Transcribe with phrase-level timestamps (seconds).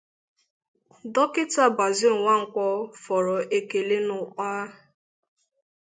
[1.13, 2.65] Dọkịta Basil Nwankwọ
[3.03, 4.47] fọrọ èkele n'ụkpa